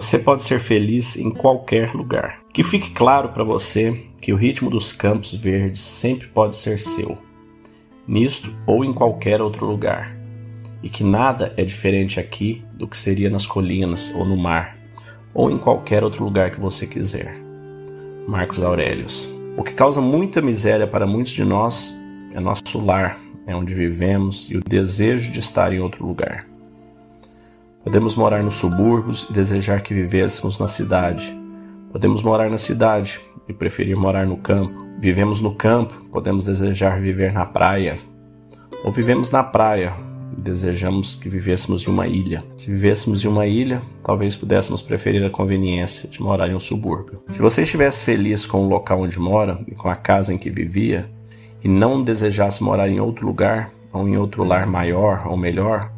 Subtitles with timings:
[0.00, 2.38] Você pode ser feliz em qualquer lugar.
[2.52, 7.18] Que fique claro para você que o ritmo dos campos verdes sempre pode ser seu,
[8.06, 10.16] nisto ou em qualquer outro lugar,
[10.84, 14.78] e que nada é diferente aqui do que seria nas colinas ou no mar,
[15.34, 17.34] ou em qualquer outro lugar que você quiser.
[18.24, 19.28] Marcos Aurelius.
[19.56, 21.92] O que causa muita miséria para muitos de nós
[22.32, 23.18] é nosso lar,
[23.48, 26.46] é onde vivemos e o desejo de estar em outro lugar.
[27.84, 31.36] Podemos morar nos subúrbios e desejar que vivêssemos na cidade.
[31.92, 34.86] Podemos morar na cidade e preferir morar no campo.
[34.98, 37.98] Vivemos no campo, podemos desejar viver na praia.
[38.84, 39.94] Ou vivemos na praia
[40.36, 42.44] e desejamos que vivêssemos em uma ilha.
[42.56, 47.22] Se vivêssemos em uma ilha, talvez pudéssemos preferir a conveniência de morar em um subúrbio.
[47.28, 50.50] Se você estivesse feliz com o local onde mora e com a casa em que
[50.50, 51.08] vivia,
[51.62, 55.90] e não desejasse morar em outro lugar, ou em outro lar maior ou melhor,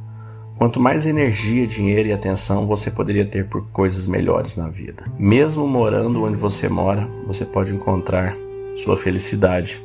[0.61, 5.07] Quanto mais energia, dinheiro e atenção você poderia ter por coisas melhores na vida.
[5.19, 8.37] Mesmo morando onde você mora, você pode encontrar
[8.77, 9.83] sua felicidade,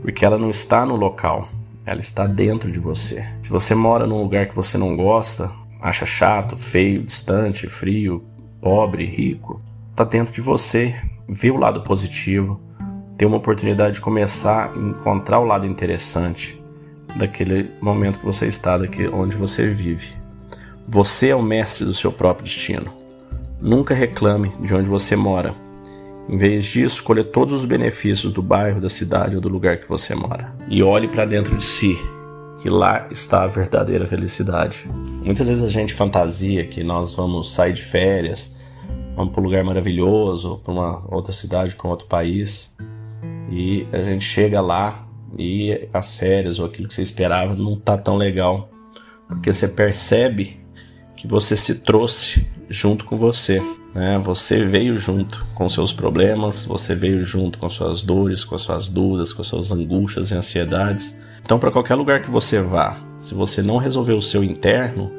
[0.00, 1.46] porque ela não está no local,
[1.84, 3.22] ela está dentro de você.
[3.42, 8.24] Se você mora num lugar que você não gosta, acha chato, feio, distante, frio,
[8.62, 9.60] pobre, rico,
[9.90, 10.96] está dentro de você.
[11.28, 12.58] Vê o lado positivo,
[13.18, 16.57] ter uma oportunidade de começar a encontrar o lado interessante
[17.18, 20.08] daquele momento que você está, daqui onde você vive.
[20.86, 22.90] Você é o mestre do seu próprio destino.
[23.60, 25.54] Nunca reclame de onde você mora.
[26.28, 29.88] Em vez disso, colhe todos os benefícios do bairro, da cidade ou do lugar que
[29.88, 30.52] você mora.
[30.68, 31.98] E olhe para dentro de si,
[32.62, 34.88] que lá está a verdadeira felicidade.
[35.24, 38.54] Muitas vezes a gente fantasia que nós vamos sair de férias,
[39.16, 42.76] vamos para um lugar maravilhoso, para uma outra cidade, para um outro país,
[43.50, 47.98] e a gente chega lá e as férias ou aquilo que você esperava não tá
[47.98, 48.70] tão legal,
[49.26, 50.60] porque você percebe
[51.16, 53.60] que você se trouxe junto com você,
[53.94, 54.18] né?
[54.18, 59.32] Você veio junto com seus problemas, você veio junto com suas dores, com suas dúvidas,
[59.32, 61.18] com suas angústias e ansiedades.
[61.42, 65.10] Então, para qualquer lugar que você vá, se você não resolver o seu interno,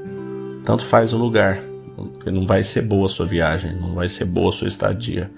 [0.64, 1.60] tanto faz o lugar,
[1.96, 5.30] porque não vai ser boa a sua viagem, não vai ser boa a sua estadia,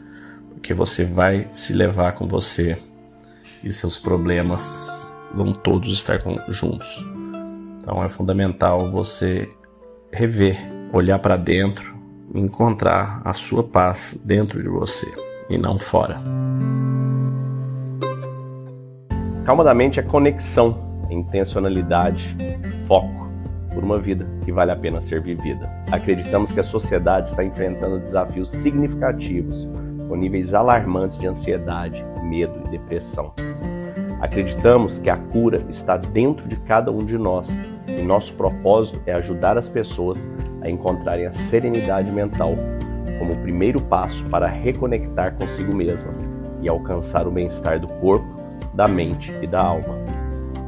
[0.53, 2.77] porque você vai se levar com você
[3.63, 7.05] e seus problemas vão todos estar juntos.
[7.79, 9.49] Então é fundamental você
[10.11, 10.57] rever,
[10.93, 12.01] olhar para dentro
[12.33, 15.07] encontrar a sua paz dentro de você
[15.49, 16.21] e não fora.
[19.45, 22.35] Calma da mente é conexão, é intencionalidade,
[22.87, 23.29] foco
[23.73, 25.69] por uma vida que vale a pena ser vivida.
[25.91, 29.67] Acreditamos que a sociedade está enfrentando desafios significativos
[30.07, 33.33] com níveis alarmantes de ansiedade, medo e depressão.
[34.21, 37.49] Acreditamos que a cura está dentro de cada um de nós
[37.87, 40.29] e nosso propósito é ajudar as pessoas
[40.61, 42.55] a encontrarem a serenidade mental
[43.17, 46.29] como o primeiro passo para reconectar consigo mesmas
[46.61, 48.27] e alcançar o bem-estar do corpo,
[48.75, 49.97] da mente e da alma.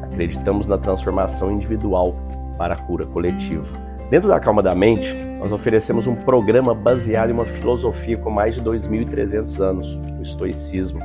[0.02, 2.16] Acreditamos na transformação individual
[2.58, 3.68] para a cura coletiva.
[4.10, 8.56] Dentro da Calma da Mente, nós oferecemos um programa baseado em uma filosofia com mais
[8.56, 11.00] de 2.300 anos, o estoicismo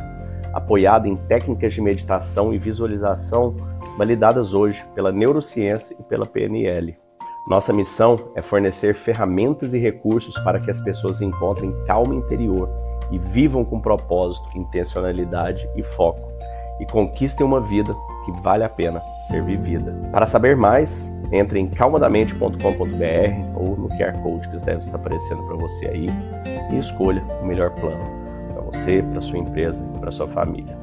[0.59, 3.57] apoiado em técnicas de meditação e visualização
[3.97, 6.97] validadas hoje pela neurociência e pela PNL.
[7.49, 12.69] Nossa missão é fornecer ferramentas e recursos para que as pessoas encontrem calma interior
[13.11, 16.31] e vivam com propósito, intencionalidade e foco,
[16.79, 17.95] e conquistem uma vida
[18.27, 19.93] que vale a pena ser vivida.
[20.13, 22.59] Para saber mais, entre em calmadamente.com.br
[23.57, 26.07] ou no QR Code que deve estar aparecendo para você aí
[26.71, 30.77] e escolha o melhor plano para você, para sua empresa e para sua família.